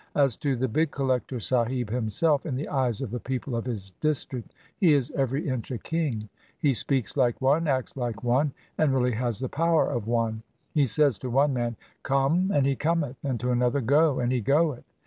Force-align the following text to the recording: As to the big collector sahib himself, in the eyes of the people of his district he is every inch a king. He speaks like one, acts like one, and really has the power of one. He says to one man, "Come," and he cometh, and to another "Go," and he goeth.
As 0.15 0.35
to 0.37 0.55
the 0.55 0.67
big 0.67 0.89
collector 0.89 1.39
sahib 1.39 1.91
himself, 1.91 2.43
in 2.47 2.55
the 2.55 2.69
eyes 2.69 3.01
of 3.01 3.11
the 3.11 3.19
people 3.19 3.55
of 3.55 3.65
his 3.67 3.91
district 4.01 4.51
he 4.75 4.93
is 4.93 5.11
every 5.11 5.47
inch 5.47 5.69
a 5.69 5.77
king. 5.77 6.27
He 6.57 6.73
speaks 6.73 7.15
like 7.15 7.39
one, 7.39 7.67
acts 7.67 7.95
like 7.95 8.23
one, 8.23 8.51
and 8.79 8.95
really 8.95 9.11
has 9.11 9.37
the 9.37 9.47
power 9.47 9.87
of 9.87 10.07
one. 10.07 10.41
He 10.73 10.87
says 10.87 11.19
to 11.19 11.29
one 11.29 11.53
man, 11.53 11.75
"Come," 12.01 12.49
and 12.51 12.65
he 12.65 12.75
cometh, 12.75 13.17
and 13.23 13.39
to 13.41 13.51
another 13.51 13.79
"Go," 13.79 14.19
and 14.19 14.31
he 14.31 14.41
goeth. 14.41 14.85